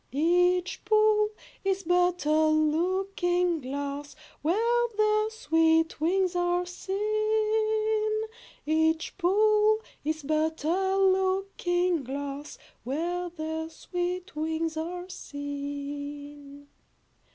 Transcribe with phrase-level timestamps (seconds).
[0.11, 1.29] Each pool
[1.63, 8.09] is but a looking glass, Where their sweet wings are seen.
[8.65, 16.67] Each pool is but a looking glass, Where their sweet wings are seen.